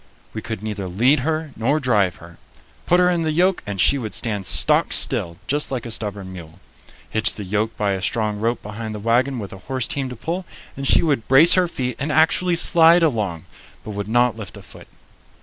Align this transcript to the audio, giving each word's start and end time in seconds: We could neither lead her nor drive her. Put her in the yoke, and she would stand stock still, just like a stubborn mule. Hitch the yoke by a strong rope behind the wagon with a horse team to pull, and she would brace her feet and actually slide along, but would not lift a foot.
We 0.33 0.41
could 0.41 0.63
neither 0.63 0.87
lead 0.87 1.19
her 1.19 1.51
nor 1.55 1.79
drive 1.79 2.15
her. 2.15 2.39
Put 2.87 2.99
her 2.99 3.07
in 3.11 3.21
the 3.21 3.31
yoke, 3.31 3.61
and 3.67 3.79
she 3.79 3.99
would 3.99 4.15
stand 4.15 4.47
stock 4.47 4.93
still, 4.93 5.37
just 5.45 5.69
like 5.69 5.85
a 5.85 5.91
stubborn 5.91 6.33
mule. 6.33 6.59
Hitch 7.07 7.35
the 7.35 7.43
yoke 7.43 7.77
by 7.77 7.91
a 7.91 8.01
strong 8.01 8.39
rope 8.39 8.63
behind 8.63 8.95
the 8.95 8.99
wagon 8.99 9.37
with 9.37 9.53
a 9.53 9.59
horse 9.69 9.87
team 9.87 10.09
to 10.09 10.15
pull, 10.15 10.43
and 10.75 10.87
she 10.87 11.03
would 11.03 11.27
brace 11.27 11.53
her 11.53 11.67
feet 11.67 11.97
and 11.99 12.11
actually 12.11 12.55
slide 12.55 13.03
along, 13.03 13.45
but 13.83 13.91
would 13.91 14.07
not 14.09 14.35
lift 14.35 14.57
a 14.57 14.63
foot. 14.63 14.87